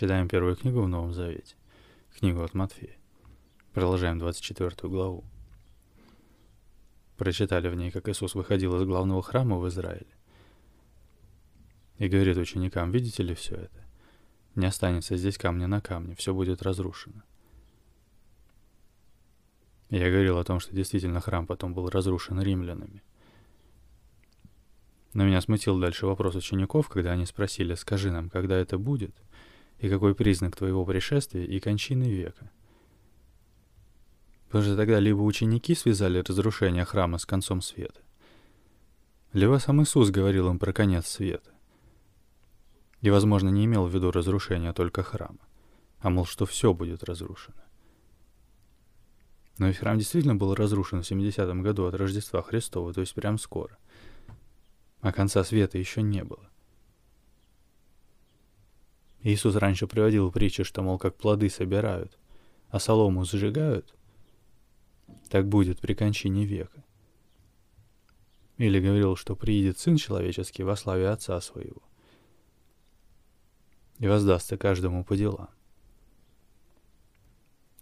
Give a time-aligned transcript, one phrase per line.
[0.00, 1.56] Читаем первую книгу в Новом Завете,
[2.18, 2.96] книгу от Матфея.
[3.74, 5.24] Продолжаем 24 главу.
[7.18, 10.16] Прочитали в ней, как Иисус выходил из главного храма в Израиле.
[11.98, 13.84] И говорит ученикам, видите ли все это?
[14.54, 17.22] Не останется здесь камня на камне, все будет разрушено.
[19.90, 23.02] Я говорил о том, что действительно храм потом был разрушен римлянами.
[25.12, 29.14] Но меня смутил дальше вопрос учеников, когда они спросили, скажи нам, когда это будет,
[29.80, 32.50] и какой признак твоего пришествия и кончины века.
[34.46, 38.00] Потому что тогда либо ученики связали разрушение храма с концом света,
[39.32, 41.50] либо сам Иисус говорил им про конец света.
[43.00, 45.38] И, возможно, не имел в виду разрушение только храма,
[46.00, 47.56] а мол, что все будет разрушено.
[49.58, 53.38] Но ведь храм действительно был разрушен в 70-м году от Рождества Христова, то есть прям
[53.38, 53.76] скоро–
[55.00, 56.48] а конца света еще не было.
[59.22, 62.18] Иисус раньше приводил притчу, что, мол, как плоды собирают,
[62.68, 63.94] а солому сжигают,
[65.28, 66.84] так будет при кончине века.
[68.56, 71.82] Или говорил, что приедет Сын Человеческий во славе Отца Своего
[73.98, 75.50] и воздастся каждому по делам.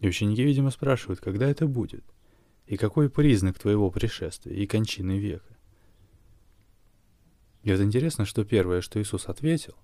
[0.00, 2.04] И ученики, видимо, спрашивают, когда это будет,
[2.66, 5.56] и какой признак твоего пришествия и кончины века.
[7.62, 9.74] И вот интересно, что первое, что Иисус ответил,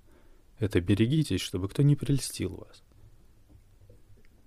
[0.58, 2.82] это «берегитесь, чтобы кто не прельстил вас».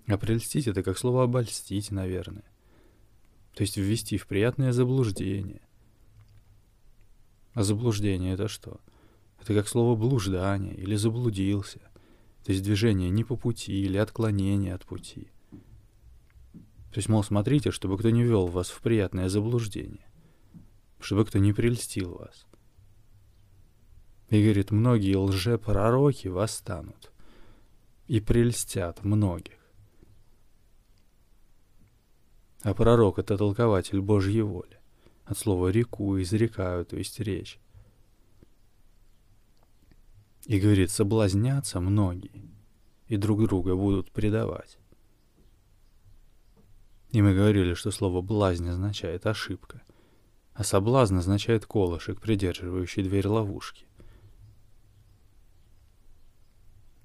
[0.08, 2.46] А прельстить— это как слово «обольстить», наверное.
[3.54, 5.62] То есть ввести в приятное заблуждение.
[7.54, 8.80] А заблуждение— это что?
[9.42, 11.82] Это как слово «блуждание» или «заблудился».
[12.46, 15.28] То есть движение не по пути или отклонение от пути.
[16.98, 20.08] То есть, мол, смотрите, чтобы кто не ввел вас в приятное заблуждение.
[21.00, 22.47] Чтобы кто не прельстил вас.
[24.30, 27.12] И говорит, многие лжепророки восстанут
[28.08, 29.58] и прельстят многих.
[32.62, 34.80] А пророк— это толкователь Божьей воли.
[35.26, 37.60] От слова «реку» изрекаю, то есть речь.
[40.46, 42.50] И говорит, соблазнятся многие,
[43.08, 44.78] и друг друга будут предавать.
[47.12, 49.82] И мы говорили, что слово «блазнь» означает ошибка,
[50.54, 53.87] а соблазн означает колышек, придерживающий дверь ловушки.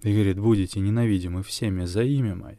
[0.03, 2.59] И говорит, будете ненавидимы всеми за имя мое.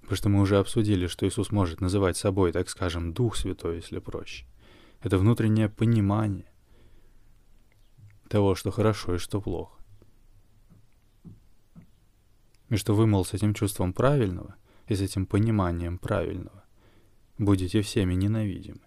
[0.00, 3.98] Потому что мы уже обсудили, что Иисус может называть собой, так скажем, Дух Святой, если
[3.98, 4.46] проще.
[5.02, 6.50] Это внутреннее понимание
[8.28, 9.78] того, что хорошо и что плохо.
[12.70, 14.56] И что вы, мол, с этим чувством правильного
[14.86, 16.64] и с этим пониманием правильного
[17.36, 18.80] будете всеми ненавидимы.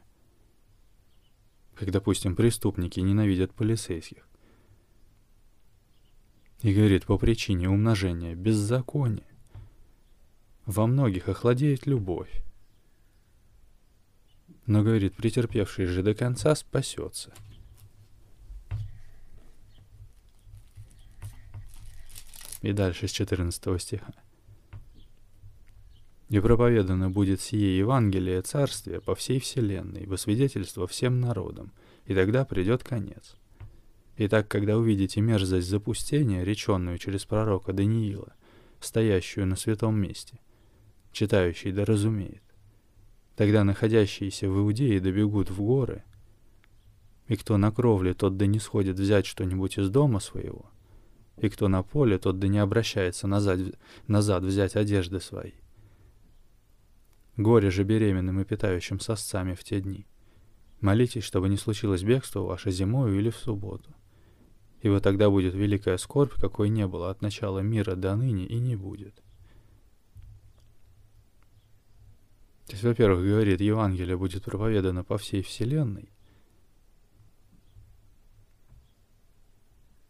[1.76, 4.31] Как, допустим, преступники ненавидят полицейских.
[6.62, 9.26] И говорит, по причине умножения беззакония
[10.66, 12.44] во многих охладеет любовь.
[14.68, 17.34] Но, говорит, претерпевший же до конца спасется.
[22.62, 24.14] И дальше с 14 стиха.
[26.30, 31.74] «И проповедано будет сие Евангелие Царствия по всей вселенной, во свидетельство всем народам,
[32.06, 33.36] и тогда придет конец.
[34.24, 38.36] Итак, когда увидите мерзость запустения, реченную через пророка Даниила,
[38.80, 40.40] стоящую на святом месте,
[41.12, 42.44] читающий да разумеет,
[43.36, 46.04] тогда находящиеся в Иудее добегут в горы,
[47.30, 50.70] и кто на кровле, тот да не сходит взять что-нибудь из дома своего,
[51.38, 53.60] и кто на поле, тот да не обращается назад,
[54.06, 55.54] назад взять одежды свои.
[57.38, 60.06] Горе же беременным и питающим сосцами в те дни.
[60.80, 63.96] Молитесь, чтобы не случилось бегство ваше зимою или в субботу
[64.82, 68.76] ибо тогда будет великая скорбь, какой не было от начала мира до ныне и не
[68.76, 69.16] будет.
[72.66, 76.10] То есть, во-первых, говорит, Евангелие будет проповедано по всей вселенной,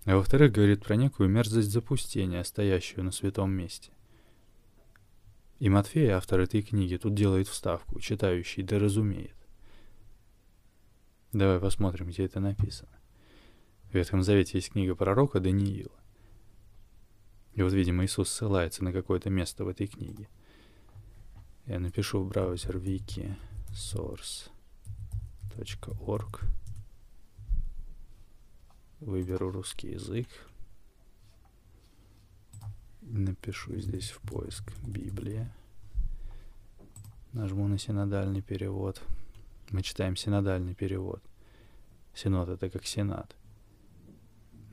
[0.05, 3.91] а во-вторых, говорит про некую мерзость запустения, стоящую на святом месте.
[5.59, 9.35] И Матфей, автор этой книги, тут делает вставку, читающий да разумеет.
[11.33, 13.00] Давай посмотрим, где это написано.
[13.91, 15.91] В Ветхом Завете есть книга пророка Даниила.
[17.55, 20.29] И вот, видимо, Иисус ссылается на какое-то место в этой книге.
[21.65, 23.35] Я напишу в браузер wiki
[23.73, 24.49] source.org.
[29.01, 30.29] Выберу русский язык.
[33.01, 35.53] Напишу здесь в поиск Библия.
[37.33, 39.01] Нажму на синодальный перевод.
[39.69, 41.21] Мы читаем синодальный перевод.
[42.13, 43.35] Синод— это как сенат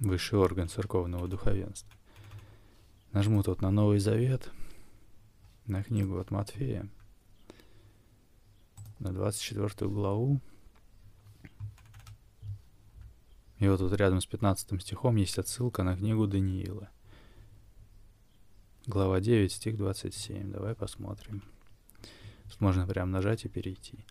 [0.01, 1.93] высший орган церковного духовенства.
[3.13, 4.51] Нажму тут на Новый Завет,
[5.67, 6.89] на книгу от Матфея,
[8.99, 10.41] на 24 главу.
[13.59, 16.91] И вот тут рядом с 15 стихом есть отсылка на книгу Даниила.
[18.87, 20.53] Глава 9, стих 27.
[20.53, 21.43] Давай посмотрим.
[22.61, 24.05] Можно прям нажать и перейти.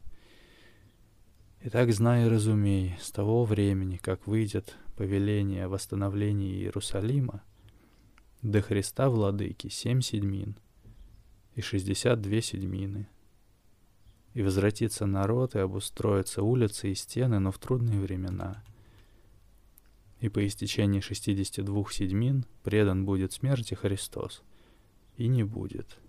[1.62, 7.44] Итак, знай и разумей, с того времени, как выйдет повеление о восстановлении Иерусалима,
[8.42, 10.58] до Христа Владыки семь седьмин
[11.54, 13.08] и шестьдесят две седьмины.
[14.34, 18.64] И возвратится народ, и обустроятся улицы и стены, но в трудные времена.
[20.20, 24.42] И по истечении шестидесяти двух седьмин предан будет смерти Христос,
[25.16, 26.00] и не будет.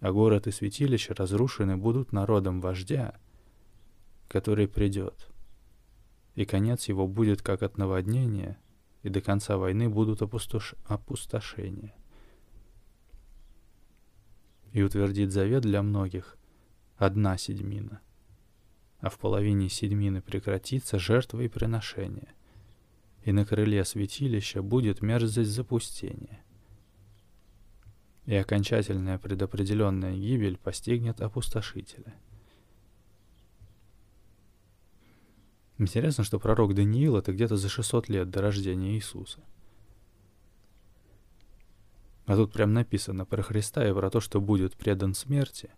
[0.00, 3.18] А город и святилище разрушены будут народом вождя,
[4.28, 5.28] который придет.
[6.36, 8.58] И конец его будет как от наводнения,
[9.02, 10.74] и до конца войны будут опустош...
[10.84, 11.94] опустошения.
[14.72, 16.36] И утвердит завет для многих
[16.96, 18.02] одна седьмина,
[19.00, 22.34] а в половине седьмины прекратится жертва и приношение,
[23.24, 26.44] и на крыле святилища будет мерзость запустения.
[28.26, 32.14] И окончательная предопределенная гибель постигнет опустошителя—
[35.78, 39.40] Интересно, что пророк Даниил это где-то за 600 лет до рождения Иисуса.
[42.24, 45.70] А тут прям написано про Христа и про то, что будет предан смерти,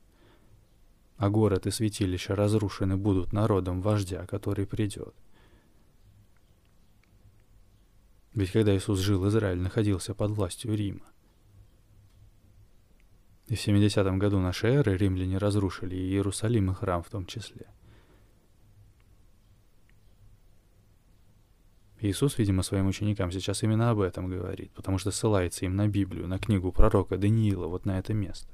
[1.16, 5.14] а город и святилище разрушены будут народом вождя, который придет.
[8.34, 11.06] Ведь когда Иисус жил, Израиль находился под властью Рима.
[13.48, 17.66] И в 70 году нашей эры римляне разрушили и Иерусалим и храм в том числе–
[22.00, 26.28] Иисус, видимо, своим ученикам сейчас именно об этом говорит, потому что ссылается им на Библию,
[26.28, 28.52] на книгу пророка Даниила, вот на это место.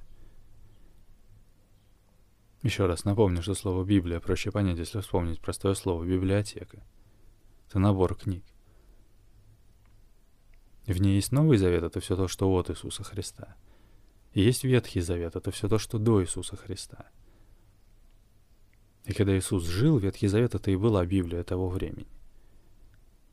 [2.62, 6.82] Еще раз напомню, что слово «Библия» проще понять, если вспомнить простое слово «библиотека».
[7.68, 8.42] Это набор книг.
[10.86, 13.56] В ней есть Новый Завет, это все то, что от Иисуса Христа.
[14.32, 17.10] И есть Ветхий Завет, это все то, что до Иисуса Христа.
[19.04, 22.13] И когда Иисус жил, Ветхий Завет— это и была Библия того времени.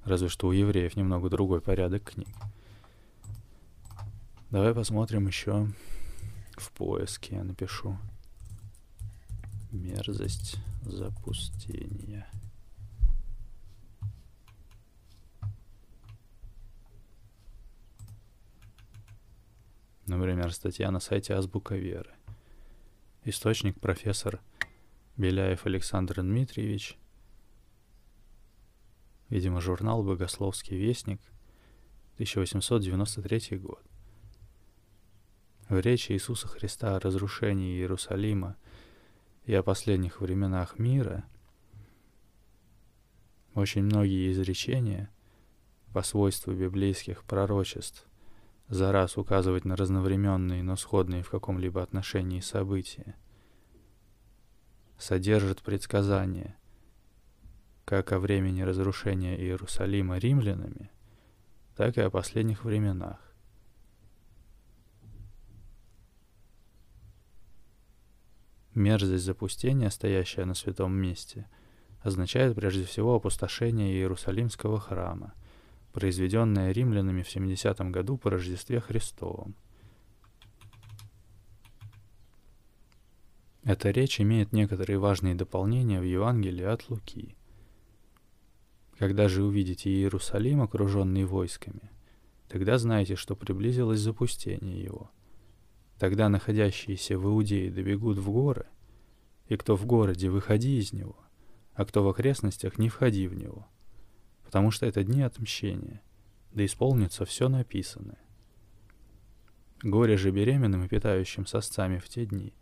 [0.04, 2.30] Разве что у евреев немного другой порядок книг.
[4.50, 5.68] Давай посмотрим еще
[6.58, 7.36] в поиске.
[7.36, 7.98] Я напишу
[9.72, 12.28] мерзость запустения.
[20.08, 22.12] Например, статья на сайте Азбука Веры.
[23.24, 24.42] Источник профессор
[25.16, 26.98] Беляев Александр Дмитриевич,
[29.32, 31.22] видимо, журнал «Богословский вестник»,
[32.16, 33.82] 1893 год.
[35.70, 38.58] В речи Иисуса Христа о разрушении Иерусалима
[39.46, 41.24] и о последних временах мира
[43.54, 45.10] очень многие изречения
[45.94, 48.06] по свойству библейских пророчеств
[48.68, 53.16] за раз указывать на разновременные, но сходные в каком-либо отношении события,
[54.98, 56.58] содержат предсказания–
[57.86, 60.92] как о времени разрушения Иерусалима римлянами,
[61.76, 63.20] так и о последних временах.
[68.74, 71.48] Мерзость запустения, стоящая на святом месте,
[72.02, 75.34] означает прежде всего опустошение Иерусалимского храма,
[75.92, 79.56] произведенное римлянами в 70 году по Рождестве Христовом.
[83.64, 87.36] Эта речь имеет некоторые важные дополнения в Евангелии от Луки–
[89.02, 91.90] когда же увидите Иерусалим, окруженный войсками,
[92.48, 95.10] тогда знайте, что приблизилось запустение его.
[95.98, 98.68] Тогда находящиеся в Иудее добегут в горы,
[99.48, 101.18] и кто в городе, выходи из него,
[101.74, 103.68] а кто в окрестностях, не входи в него,
[104.44, 106.04] потому что это дни отмщения,
[106.52, 108.22] да исполнится все написанное.
[109.82, 112.54] Горе же беременным и питающим сосцами в те дни,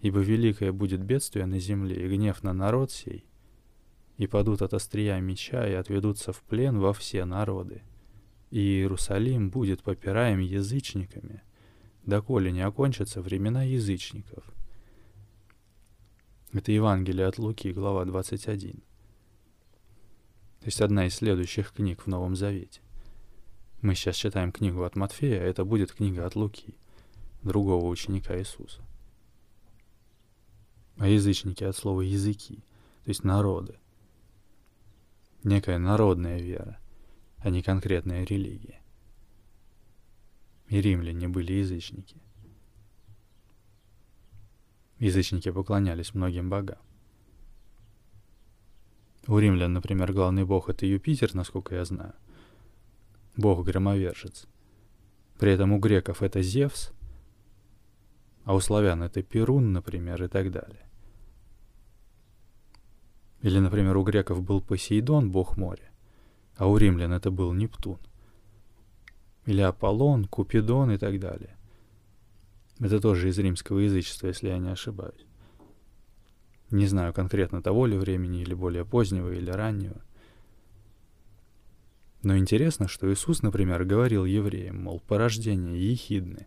[0.00, 3.24] ибо великое будет бедствие на земле и гнев на народ сей,
[4.16, 7.82] и падут от острия меча и отведутся в плен во все народы.
[8.50, 11.42] И Иерусалим будет попираем язычниками,
[12.06, 14.44] доколе не окончатся времена язычников.
[16.52, 18.74] Это Евангелие от Луки, глава 21.
[20.60, 22.80] То есть одна из следующих книг в Новом Завете.
[23.80, 26.74] Мы сейчас читаем книгу от Матфея, а это будет книга от Луки,
[27.42, 28.80] другого ученика Иисуса.
[30.96, 32.62] А язычники от слова языки,
[33.02, 33.76] то есть народы
[35.44, 36.78] некая народная вера,
[37.38, 38.80] а не конкретная религия.
[40.68, 42.16] И римляне были язычники.
[44.98, 46.78] Язычники поклонялись многим богам.
[49.26, 52.14] У римлян, например, главный бог— это Юпитер, насколько я знаю.
[53.36, 54.46] Бог-громовержец.
[55.38, 56.92] При этом у греков это Зевс,
[58.44, 60.83] а у славян это Перун, например, и так далее.
[63.44, 65.90] Или, например, у греков был Посейдон, бог моря,
[66.56, 67.98] а у римлян это был Нептун.
[69.44, 71.54] Или Аполлон, Купидон и так далее.
[72.80, 75.26] Это тоже из римского язычества, если я не ошибаюсь.
[76.70, 80.00] Не знаю конкретно того ли времени, или более позднего, или раннего.
[82.22, 86.46] Но интересно, что Иисус, например, говорил евреям, мол, порождение Ехидны.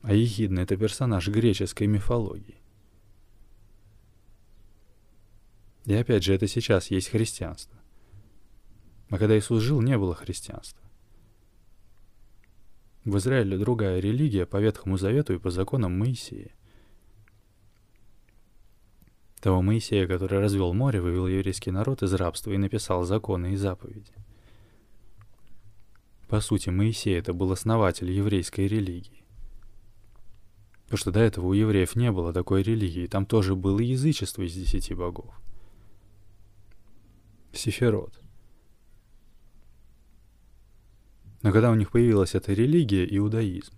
[0.00, 2.61] А Ехидна— это персонаж греческой мифологии.
[5.84, 7.78] И опять же, это сейчас есть христианство.
[9.10, 10.82] А когда Иисус жил, не было христианства.
[13.04, 16.52] В Израиле другая религия по Ветхому Завету и по законам Моисея.
[19.40, 24.12] Того Моисея, который развел море, вывел еврейский народ из рабства и написал законы и заповеди.
[26.28, 29.24] По сути, Моисей это был основатель еврейской религии.
[30.84, 34.54] Потому что до этого у евреев не было такой религии, там тоже было язычество из
[34.54, 35.41] десяти богов.
[37.52, 38.20] Сефирот.
[41.42, 43.74] Но когда у них появилась эта религия, иудаизм,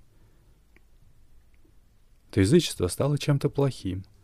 [2.31, 4.05] то язычество стало чем-то плохим–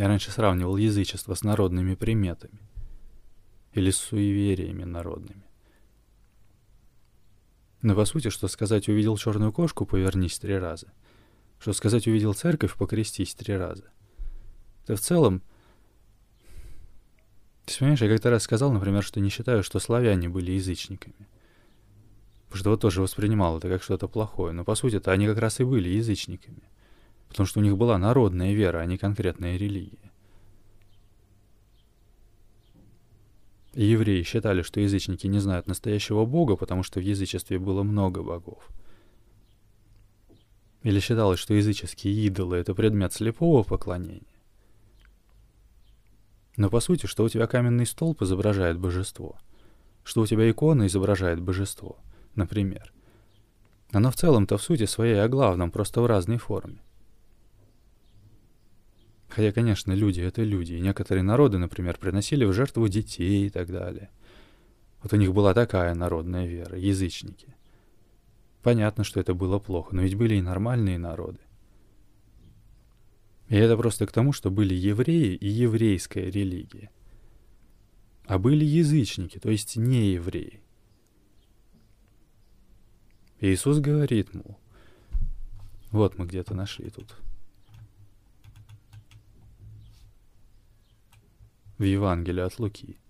[0.00, 2.58] Я раньше сравнивал язычество с народными приметами
[3.74, 5.44] или с суевериями народными.
[7.82, 10.92] Но по сути, что сказать «увидел черную кошку, повернись три раза»,
[11.58, 13.90] что сказать «увидел церковь, покрестись три раза»,
[14.84, 15.42] это в целом...
[17.72, 21.28] Ты понимаешь, я как-то раз сказал, например, что не считаю, что славяне были язычниками.
[22.48, 24.52] Потому что вот тоже воспринимал это как что-то плохое.
[24.52, 26.62] Но по сути-то они как раз и были язычниками
[27.30, 30.10] потому что у них была народная вера, а не конкретная религия.
[33.72, 38.22] И евреи считали, что язычники не знают настоящего Бога, потому что в язычестве было много
[38.22, 38.68] богов.
[40.82, 44.39] Или считалось, что языческие идолы— это предмет слепого поклонения.
[46.60, 49.38] Но по сути, что у тебя каменный столб изображает божество,
[50.04, 51.96] что у тебя икона изображает божество,
[52.34, 52.92] например.
[53.92, 56.82] Оно в целом-то в сути своей о главном, просто в разной форме.
[59.30, 60.74] Хотя, конечно, люди— это люди.
[60.74, 64.10] И некоторые народы, например, приносили в жертву детей и так далее.
[65.02, 67.56] Вот у них была такая народная вера, язычники.
[68.62, 71.40] Понятно, что это было плохо, но ведь были и нормальные народы.
[73.50, 76.88] И это просто к тому, что были евреи и еврейская религия.
[78.24, 80.60] А были язычники, то есть не евреи.
[83.40, 84.56] Иисус говорит, мол,
[85.90, 87.16] вот мы где-то нашли тут
[91.76, 93.00] в Евангелии от Луки.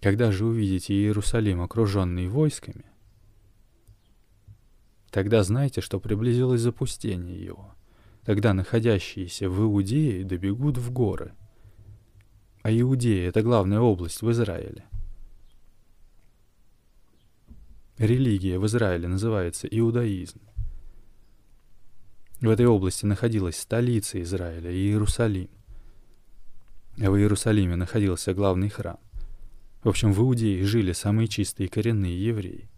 [0.00, 2.84] Когда же увидите Иерусалим, окруженный войсками,
[5.10, 7.74] тогда знайте, что приблизилось запустение его.
[8.28, 11.32] Тогда находящиеся в Иудее добегут в горы.
[12.60, 14.84] А Иудея— это главная область в Израиле.
[17.96, 20.42] Религия в Израиле называется иудаизм.
[22.42, 25.48] В этой области находилась столица Израиля, Иерусалим
[27.00, 28.98] а в Иерусалиме находился главный храм.
[29.82, 32.68] В общем, в Иудее жили самые чистые коренные евреи.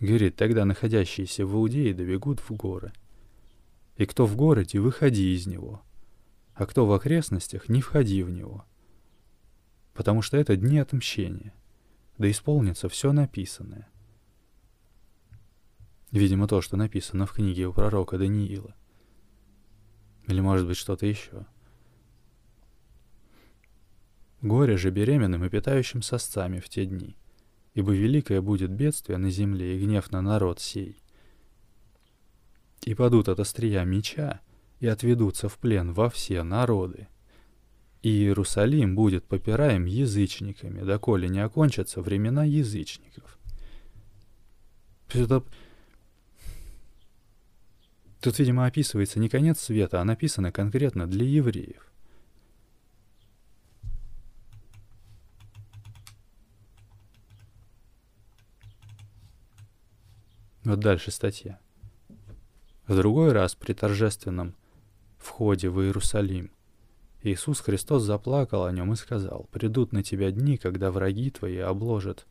[0.00, 2.94] Говорит, тогда находящиеся в Иудее добегут в горы.
[3.96, 5.82] И кто в городе, выходи из него.
[6.54, 8.64] А кто в окрестностях, не входи в него.
[9.94, 11.54] Потому что это дни отмщения.
[12.18, 13.88] Да исполнится все написанное.
[16.10, 18.74] Видимо, то, что написано в книге у пророка Даниила.
[20.26, 21.46] Или, может быть, что-то еще.
[24.42, 27.16] Горе же беременным и питающим сосцами в те дни,
[27.74, 31.01] ибо великое будет бедствие на земле и гнев на народ сей.
[32.84, 34.40] И падут от острия меча,
[34.80, 37.08] и отведутся в плен во все народы.
[38.02, 43.38] И Иерусалим будет попираем язычниками, доколе не окончатся времена язычников.
[45.12, 45.44] Это...
[48.20, 51.92] Тут, видимо, описывается не конец света, а написано конкретно для евреев.
[60.64, 61.58] Вот дальше статья.
[62.86, 64.56] В другой раз при торжественном
[65.16, 66.50] входе в Иерусалим
[67.22, 72.26] Иисус Христос заплакал о нем и сказал, «Придут на тебя дни, когда враги твои обложат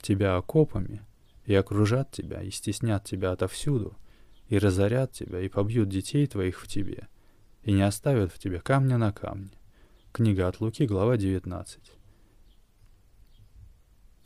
[0.00, 1.02] тебя окопами,
[1.44, 3.96] и окружат тебя, и стеснят тебя отовсюду,
[4.48, 7.06] и разорят тебя, и побьют детей твоих в тебе,
[7.62, 9.50] и не оставят в тебе камня на камне.
[10.12, 11.92] Книга от Луки, глава 19.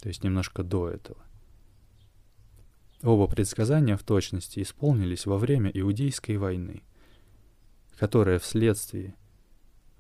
[0.00, 1.23] То есть немножко до этого.
[3.02, 6.83] Оба предсказания в точности исполнились во время Иудейской войны,
[7.99, 9.14] которая вследствие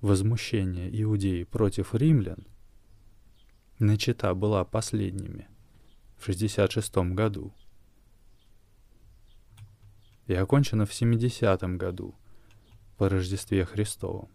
[0.02, 2.46] возмущения иудеи против римлян
[3.78, 5.48] начата была последними
[6.18, 7.54] в 66 году
[10.26, 12.14] и окончена в 70 году
[12.98, 14.28] по Рождестве Христовом.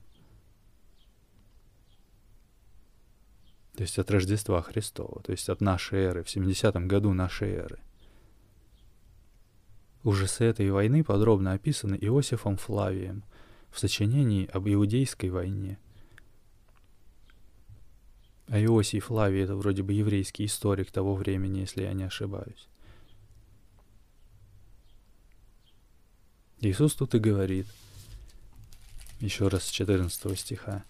[3.75, 7.79] То есть от Рождества Христова, то есть от нашей эры, в 70 году нашей эры.
[10.05, 13.23] Ужасы этой войны подробно описаны Иосифом Флавием
[13.71, 15.79] в сочинении об Иудейской войне.
[18.47, 22.67] А Иосий Флавий— это вроде бы еврейский историк того времени, если я не ошибаюсь.
[26.59, 27.65] Иисус тут и говорит,
[29.19, 30.85] еще раз с 14 стиха.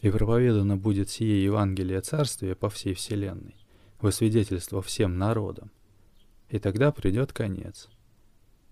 [0.00, 3.56] «И проповедано будет сие Евангелие Царствия по всей вселенной,
[4.00, 5.72] во свидетельство всем народам,
[6.48, 7.88] и тогда придет конец.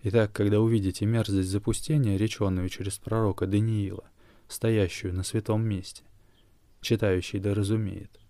[0.03, 4.09] Итак, когда увидите мерзость запустения, реченную через пророка Даниила,
[4.49, 6.05] стоящую на святом месте,
[6.81, 8.21] читающий да разумеет,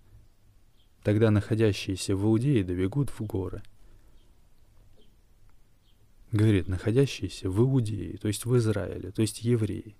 [1.03, 3.63] тогда находящиеся в Иудее добегут в горы.
[6.33, 9.97] Говорит, находящиеся в Иудее, то есть в Израиле, то есть евреи.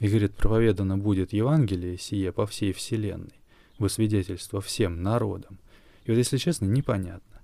[0.00, 3.40] И говорит, проповедано будет Евангелие сие по всей вселенной,
[3.78, 5.60] во свидетельство всем народам,
[6.04, 7.40] и вот, если честно, непонятно.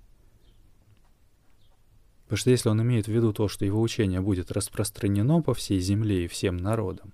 [2.24, 5.80] Потому что если он имеет в виду то, что его учение будет распространено по всей
[5.80, 7.12] земле и всем народам,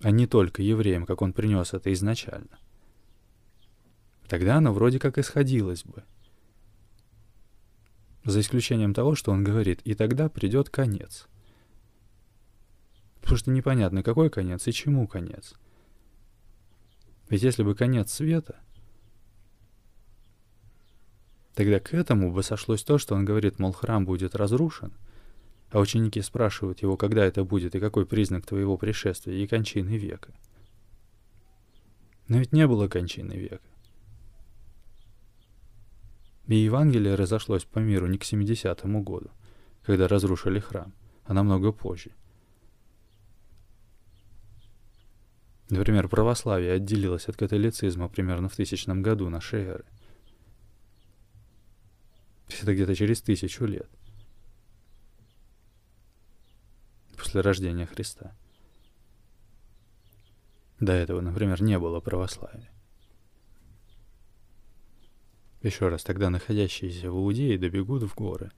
[0.00, 2.58] а не только евреям, как он принес это изначально,
[4.28, 6.04] тогда оно вроде как исходилось бы.
[8.24, 11.26] За исключением того, что он говорит, и тогда придет конец.
[13.20, 15.54] Потому что непонятно, какой конец и чему конец.
[17.28, 18.60] Ведь если бы конец света—
[21.54, 24.92] Тогда к этому бы сошлось то, что он говорит, мол, храм будет разрушен,
[25.70, 30.32] а ученики спрашивают его, когда это будет и какой признак твоего пришествия и кончины века.
[32.28, 33.60] Но ведь не было кончины века.
[36.46, 39.30] И Евангелие разошлось по миру не к 70-му году,
[39.84, 40.92] когда разрушили храм,
[41.24, 42.10] а намного позже.
[45.68, 49.84] Например, православие отделилось от католицизма примерно в тысячном году нашей эры–
[52.60, 53.88] это где-то через тысячу лет.
[57.16, 58.36] После рождения Христа.
[60.80, 62.70] До этого, например, не было православия.
[65.62, 68.50] Еще раз, тогда находящиеся в Иудее добегут в горы.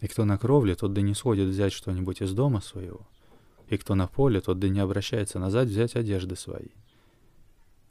[0.00, 3.08] И кто на кровле, тот да не сходит взять что-нибудь из дома своего.
[3.68, 6.68] И кто на поле, тот да не обращается назад взять одежды свои.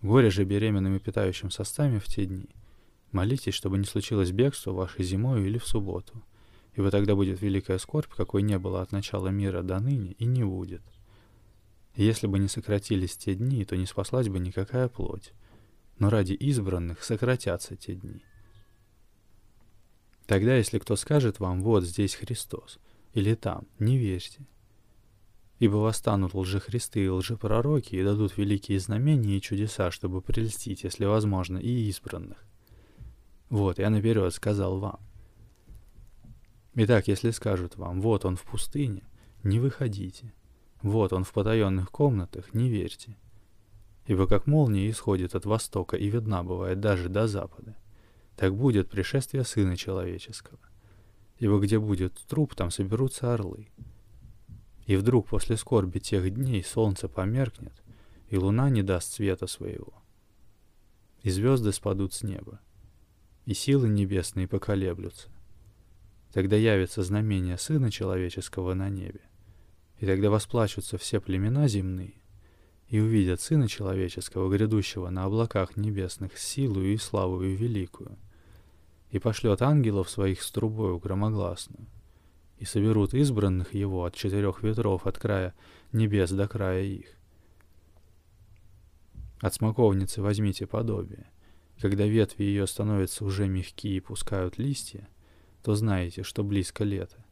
[0.02, 2.50] Горе же беременным и питающим состами в те дни—
[3.12, 6.24] Молитесь, чтобы не случилось бегство ваше зимою или в субботу,
[6.76, 10.44] ибо тогда будет великая скорбь, какой не было от начала мира до ныне и не
[10.44, 10.82] будет.
[11.96, 15.32] Если бы не сократились те дни, то не спаслась бы никакая плоть,
[15.98, 18.22] но ради избранных сократятся те дни.
[20.28, 22.80] Тогда, если кто скажет вам, вот здесь Христос,
[23.14, 24.46] или там, не верьте.
[25.60, 31.58] Ибо восстанут лжехристы и лжепророки и дадут великие знамения и чудеса, чтобы прельстить, если возможно,
[31.58, 32.47] и избранных.
[33.50, 35.00] Вот, я наперед сказал вам.
[36.76, 39.04] Итак, если скажут вам, вот он в пустыне,
[39.44, 40.34] не выходите.
[40.82, 43.18] Вот он в потаенных комнатах, не верьте.
[44.06, 47.76] Ибо как молния исходит от востока и видна бывает даже до запада,
[48.36, 50.60] так будет пришествие Сына Человеческого.
[51.40, 53.70] Ибо где будет труп, там соберутся орлы.
[54.86, 57.74] И вдруг после скорби тех дней солнце померкнет,
[58.30, 59.94] и луна не даст света своего,
[61.24, 62.60] и звезды спадут с неба,
[63.48, 65.30] и силы небесные поколеблются.
[66.34, 69.22] Тогда явится знамение Сына Человеческого на небе,
[70.00, 72.16] и тогда восплачутся все племена земные,
[72.90, 78.18] и увидят Сына Человеческого, грядущего на облаках небесных, силою и славою великую,
[79.12, 81.88] и пошлет ангелов своих с трубою громогласную,
[82.58, 85.54] и соберут избранных его от четырех ветров от края
[85.94, 87.16] небес до края их.
[89.40, 91.32] От смоковницы возьмите подобие,
[91.80, 95.08] когда ветви ее становятся уже мягкие и пускают листья,
[95.64, 97.24] то знаете, что близко лето.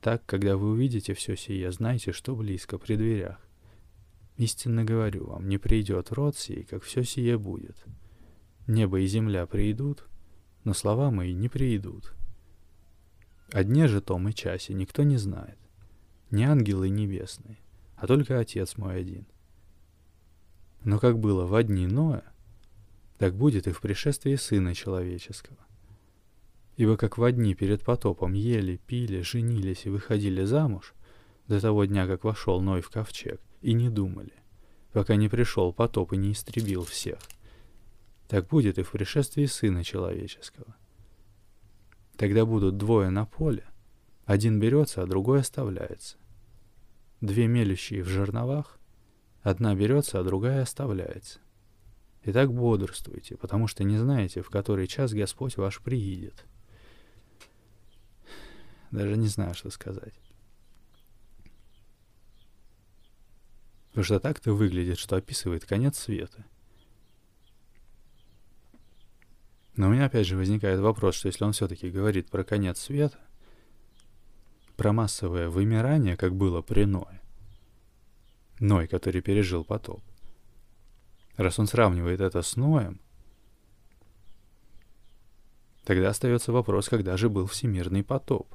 [0.00, 3.40] Так, когда вы увидите все сие, знайте, что близко при дверях.
[4.36, 7.82] Истинно говорю вам, не придет род сей, как все сие будет.
[8.66, 10.06] Небо и земля придут,
[10.64, 12.12] но слова мои не придут.
[13.52, 15.58] О дне же том и часе никто не знает.
[16.30, 17.58] Не ангелы небесные,
[17.96, 19.26] а только Отец мой один.
[20.82, 22.33] Но как было в дни Ноя,
[23.18, 25.58] так будет и в пришествии Сына Человеческого.
[26.76, 30.94] Ибо как в дни перед потопом ели, пили, женились и выходили замуж,
[31.46, 34.32] до того дня, как вошел Ной в ковчег, и не думали,
[34.92, 37.18] пока не пришел потоп и не истребил всех,
[38.28, 40.74] так будет и в пришествии Сына Человеческого.
[42.16, 43.64] Тогда будут двое на поле,
[44.24, 46.16] один берется, а другой оставляется.
[47.20, 48.78] Две мелющие в жерновах,
[49.42, 51.40] одна берется, а другая оставляется.
[52.26, 56.46] Итак, бодрствуйте, потому что не знаете, в который час Господь ваш приидет.
[58.90, 60.14] Даже не знаю, что сказать.
[63.88, 66.44] Потому что так-то выглядит, что описывает конец света.
[69.76, 73.18] Но у меня опять же возникает вопрос, что если он все-таки говорит про конец света,
[74.76, 77.20] про массовое вымирание, как было при Ное,
[78.60, 80.02] Ной, который пережил потоп,
[81.36, 83.00] раз он сравнивает это с Ноем,
[85.84, 88.54] тогда остается вопрос, когда же был всемирный потоп.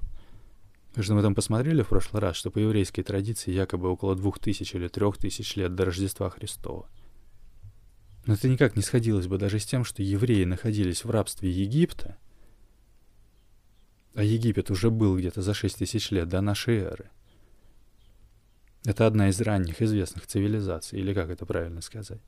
[0.90, 4.40] Потому что мы там посмотрели в прошлый раз, что по еврейской традиции якобы около двух
[4.40, 6.90] тысяч или трех тысяч лет до Рождества Христова–
[8.30, 12.16] но это никак не сходилось бы даже с тем, что евреи находились в рабстве Египта,
[14.14, 17.10] а Египет уже был где-то за 6 тысяч лет до нашей эры.
[18.86, 22.22] Это одна из ранних известных цивилизаций, или как это правильно сказать?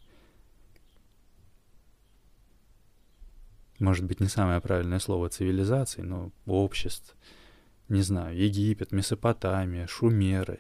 [3.82, 7.16] Может быть, не самое правильное слово цивилизации, но обществ.
[7.90, 10.60] Не знаю, Египет, Месопотамия, Шумеры.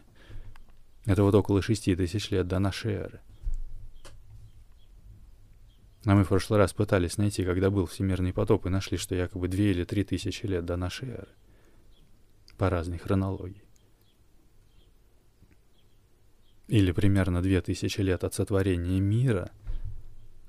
[1.05, 3.21] Это вот около 6 тысяч лет до нашей эры.
[6.03, 9.47] А мы в прошлый раз пытались найти, когда был всемирный потоп, и нашли, что якобы
[9.47, 11.29] две или три тысячи лет до нашей эры.
[12.57, 13.61] По разной хронологии.
[16.67, 19.51] Или примерно две тысячи лет от сотворения мира,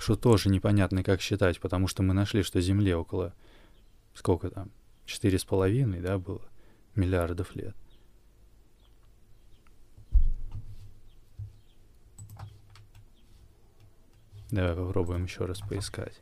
[0.02, 3.32] что тоже непонятно, как считать, потому что мы нашли, что Земле около,
[4.14, 4.72] сколько там,
[5.06, 6.42] четыре с половиной, да, было,
[6.96, 7.76] миллиардов лет.
[14.50, 16.20] Давай попробуем еще раз поискать.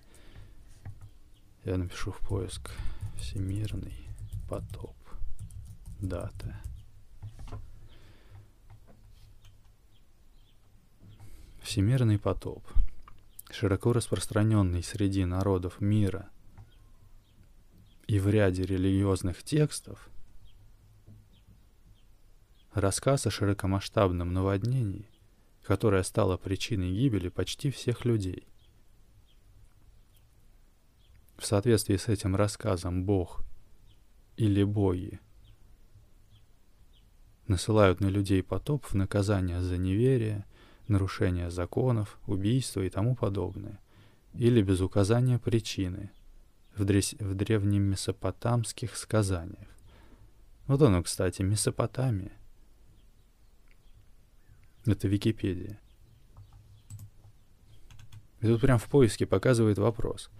[1.64, 2.70] Я напишу в поиск
[3.16, 4.06] Всемирный
[4.46, 4.94] потоп.
[6.00, 6.60] Дата.
[11.62, 12.62] Всемирный потоп.
[13.50, 16.28] Широко распространенный среди народов мира
[18.06, 20.08] и в ряде религиозных текстов,
[22.72, 25.08] рассказ о широкомасштабном наводнении–
[25.70, 28.46] которая стала причиной гибели почти всех людей.
[31.36, 33.44] В соответствии с этим рассказом Бог
[34.36, 35.20] или боги
[37.46, 40.44] насылают на людей потоп в наказание за неверие,
[40.90, 43.81] нарушение законов, убийство и тому подобное,
[44.35, 46.11] или без указания причины
[46.76, 49.68] в, дрес- в древнем месопотамских сказаниях.
[50.66, 52.33] Вот оно, кстати, Месопотамия.
[54.87, 55.81] Это Википедия.
[58.40, 60.31] И тут прям в поиске показывает вопрос.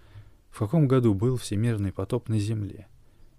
[0.51, 2.87] В каком году был всемирный потоп на Земле?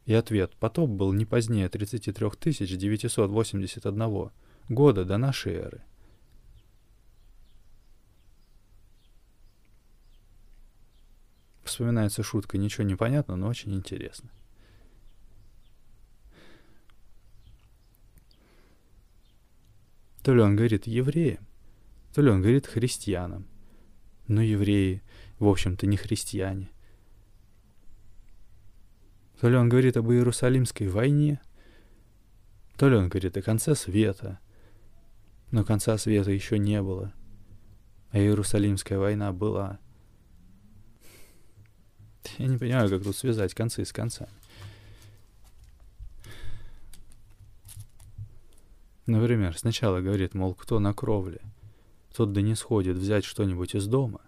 [0.06, 0.54] И ответ.
[0.60, 2.30] Потоп был не позднее 33
[2.78, 4.32] 981
[4.70, 5.84] года до нашей эры.
[11.64, 14.30] Вспоминается шутка, ничего не понятно, но очень интересно.
[20.24, 21.46] То ли он говорит евреям,
[22.14, 23.48] то ли он говорит христианам.
[24.28, 25.02] Но евреи,
[25.40, 26.70] в общем-то, не христиане.
[29.40, 31.42] То ли он говорит об Иерусалимской войне,
[32.78, 34.40] то ли он говорит о конце света.
[35.50, 37.14] Но конца света еще не было.
[38.12, 39.80] А Иерусалимская война была.
[42.38, 44.32] Я не понимаю, как тут связать концы с концами.
[49.06, 51.42] Например, сначала говорит, мол, кто на кровле,
[52.16, 54.22] тот да не сходит взять что-нибудь из дома.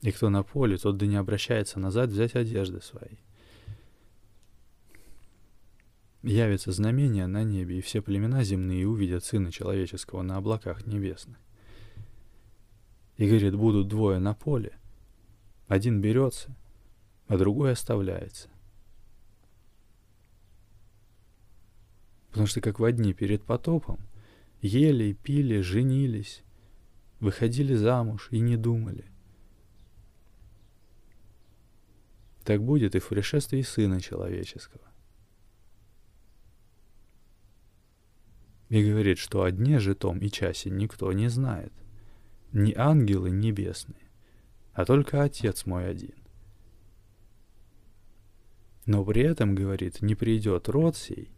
[0.00, 3.16] И кто на поле, тот да не обращается назад взять одежды свои.
[6.22, 11.36] Явится знамение на небе, и все племена земные увидят Сына Человеческого на облаках небесных.
[13.16, 14.78] И говорит, будут двое на поле,
[15.68, 16.54] один берется,
[17.28, 18.48] а другой оставляется.
[22.30, 23.98] Потому что как в дни перед потопом
[24.60, 26.42] ели, пили, женились,
[27.20, 29.06] выходили замуж и не думали.
[32.44, 34.84] Так будет и в пришествии Сына Человеческого.
[38.68, 41.72] И говорит, что о дне же том и часе никто не знает.
[42.58, 44.08] Ни ангелы небесные,
[44.72, 46.14] а только Отец мой один.
[48.86, 51.30] Но при этом, говорит, не придет род сей,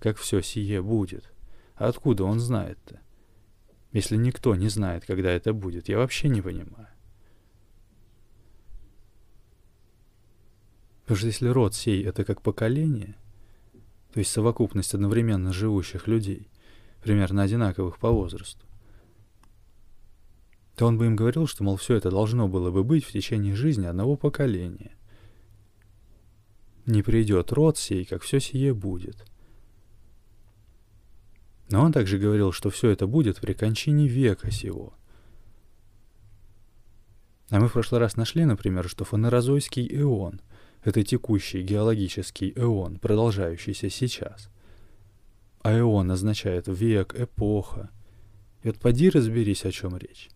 [0.00, 1.32] как все сие будет.
[1.76, 2.98] Откуда он знает-то?
[3.92, 6.88] Если никто не знает, когда это будет, я вообще не понимаю.
[11.02, 13.14] Потому что если род сей— это как поколение,
[14.12, 16.50] то есть совокупность одновременно живущих людей,
[17.00, 18.67] примерно одинаковых по возрасту,
[20.78, 23.56] то он бы им говорил, что, мол, все это должно было бы быть в течение
[23.56, 24.92] жизни одного поколения.
[26.86, 29.26] Не придет род сей, как все сие будет.
[31.68, 34.94] Но он также говорил, что все это будет при кончине века сего.
[37.50, 40.40] А мы в прошлый раз нашли, например, что фанерозойский эон—
[40.84, 44.48] это текущий геологический эон, продолжающийся сейчас.
[45.62, 47.90] А эон означает век, эпоха.
[48.62, 50.28] И вот поди разберись, о чем речь.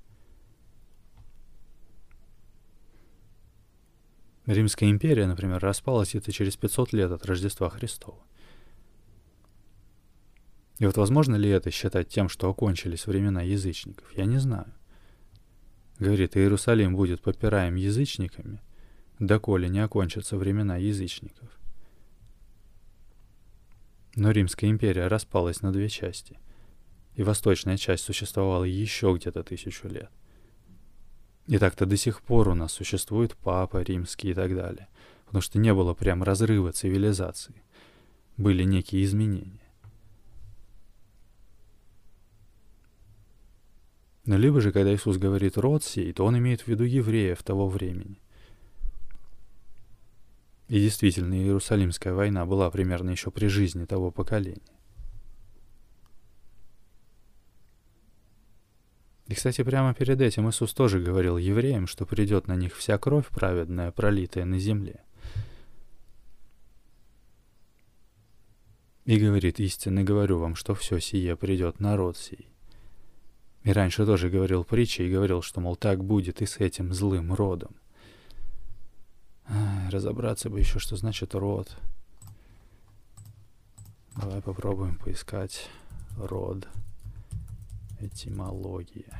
[4.46, 8.18] Римская империя, например, распалась это через 500 лет от Рождества Христова.
[10.78, 14.12] И вот возможно ли это считать тем, что окончились времена язычников?
[14.16, 14.72] Я не знаю.
[16.00, 18.60] Говорит, Иерусалим будет попираем язычниками,
[19.20, 21.48] доколе не окончатся времена язычников.
[24.16, 26.40] Но Римская империя распалась на две части,
[27.14, 30.10] и восточная часть существовала еще где-то тысячу лет.
[31.46, 34.88] И так-то до сих пор у нас существует папа римский и так далее,
[35.26, 37.62] потому что не было прям разрыва цивилизации,
[38.36, 39.58] были некие изменения.
[44.24, 47.68] Но либо же, когда Иисус говорит «род сей», то он имеет в виду евреев того
[47.68, 48.20] времени.
[50.68, 54.62] И действительно, Иерусалимская война была примерно еще при жизни того поколения.
[59.28, 63.28] И, кстати, прямо перед этим Иисус тоже говорил евреям, что придет на них вся кровь
[63.28, 65.00] праведная, пролитая на земле.
[69.04, 72.48] И говорит, истинно говорю вам, что все сие придет народ сей.
[73.64, 77.32] И раньше тоже говорил притчи и говорил, что, мол, так будет и с этим злым
[77.32, 77.76] родом.
[79.48, 81.76] Ай, разобраться бы еще, что значит род.
[84.16, 85.68] Давай попробуем поискать
[86.16, 86.68] род.
[88.02, 89.16] Этимология.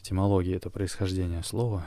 [0.00, 1.86] Этимология— это происхождение слова.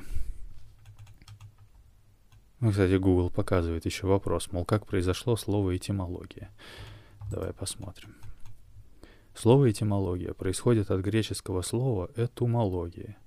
[2.62, 6.50] Ну, кстати, Google показывает еще вопрос, мол, как произошло слово этимология.
[7.30, 8.16] Давай посмотрим.
[9.36, 13.18] Слово этимология происходит от греческого слова этумология,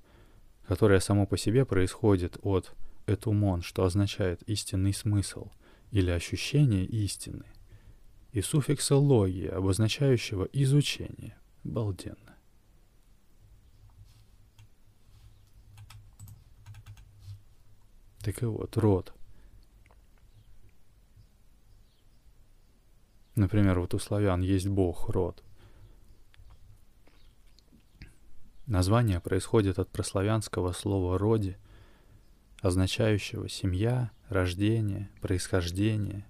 [0.67, 2.75] которое само по себе происходит от
[3.07, 5.51] этумон, что означает истинный смысл
[5.91, 7.45] или ощущение истины,
[8.33, 11.37] и суффикса логия, обозначающего изучение.
[11.65, 12.37] Балденно.
[18.21, 19.13] Так и вот, род.
[23.35, 25.43] Например, вот у славян есть бог, род–
[28.71, 31.57] Название происходит от прославянского слова «роди»,
[32.63, 36.25] означающего семья, рождение, происхождение,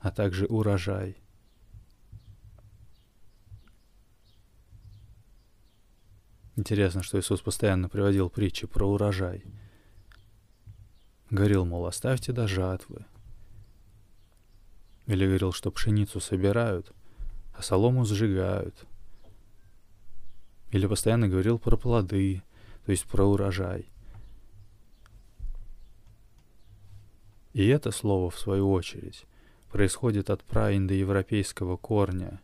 [0.00, 1.16] а также урожай.
[6.56, 9.44] Интересно, что Иисус постоянно приводил притчи про урожай.
[11.30, 13.04] Говорил, мол, оставьте до жатвы.
[15.06, 16.92] Или говорил, что пшеницу собирают,
[17.54, 18.86] а солому сжигают–
[20.70, 22.42] или постоянно говорил про плоды,
[22.84, 23.88] то есть про урожай.
[27.54, 29.26] И это слово, в свою очередь,
[29.70, 32.40] происходит от праиндоевропейского корня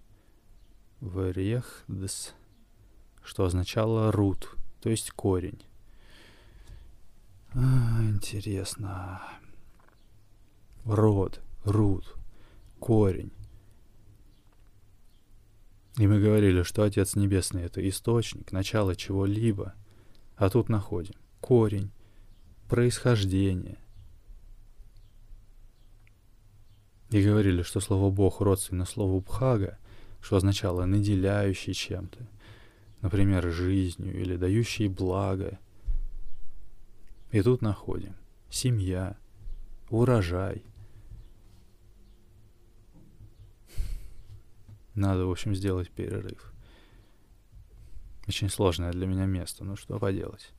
[1.00, 2.32] «верехдс»,
[3.22, 5.62] что означало «рут», то есть корень.
[7.54, 9.22] А, интересно.
[10.84, 12.14] Род, рут,
[12.78, 13.32] корень.
[15.96, 19.74] И мы говорили, что Отец Небесный— это источник, начало чего-либо.
[20.36, 21.90] А тут находим корень,
[22.68, 23.78] происхождение.
[27.14, 29.78] И говорили, что слово «Бог» родственно слову «бхага»,
[30.20, 32.26] что означало «наделяющий чем-то»,
[33.02, 35.60] например, жизнью или дающий благо.
[37.30, 38.16] И тут находим
[38.50, 39.16] семья,
[39.90, 40.64] урожай.
[44.96, 46.52] Надо, в общем, сделать перерыв.
[48.26, 50.52] Очень сложное для меня место, ну что поделать.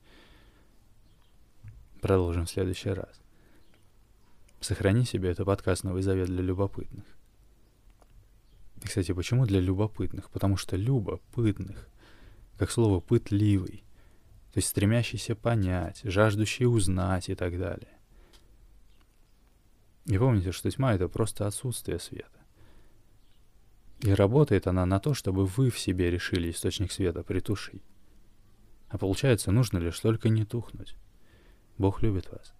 [2.00, 3.25] Продолжим в следующий раз.
[4.60, 7.04] Сохрани себе это подкаст «Новый завет» для любопытных.
[8.82, 10.30] И, кстати, почему для любопытных?
[10.30, 11.88] Потому что любопытных,
[12.58, 13.84] как слово «пытливый»,
[14.52, 17.92] то есть стремящийся понять, жаждущий узнать и так далее.
[20.06, 22.30] И помните, что тьма— это просто отсутствие света.
[24.00, 27.82] И работает она на то, чтобы вы в себе решили источник света притушить.
[28.88, 30.96] А получается, нужно лишь только не тухнуть.
[31.76, 32.54] Бог любит вас.